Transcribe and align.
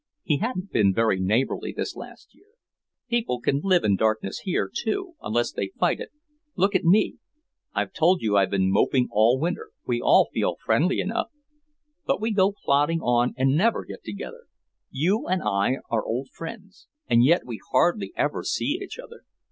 He 0.23 0.37
hadn't 0.37 0.71
been 0.71 0.95
very 0.95 1.19
neighbourly 1.19 1.71
this 1.77 1.95
last 1.95 2.33
year. 2.33 2.47
"People 3.07 3.39
can 3.39 3.59
live 3.63 3.83
in 3.83 3.95
darkness 3.95 4.39
here, 4.39 4.67
too, 4.75 5.13
unless 5.21 5.51
they 5.51 5.67
fight 5.79 5.99
it. 5.99 6.09
Look 6.55 6.73
at 6.73 6.83
me. 6.83 7.17
I 7.75 7.85
told 7.85 8.23
you 8.23 8.35
I've 8.35 8.49
been 8.49 8.71
moping 8.71 9.09
all 9.11 9.39
winter. 9.39 9.69
We 9.85 10.01
all 10.01 10.29
feel 10.33 10.55
friendly 10.65 11.01
enough, 11.01 11.27
but 12.07 12.19
we 12.19 12.31
go 12.31 12.51
plodding 12.51 13.01
on 13.01 13.35
and 13.37 13.55
never 13.55 13.85
get 13.85 14.03
together. 14.03 14.45
You 14.89 15.27
and 15.27 15.43
I 15.43 15.77
are 15.91 16.03
old 16.03 16.29
friends, 16.31 16.87
and 17.07 17.23
yet 17.23 17.45
we 17.45 17.59
hardly 17.71 18.11
ever 18.17 18.41
see 18.43 18.79
each 18.81 18.97
other. 18.97 19.21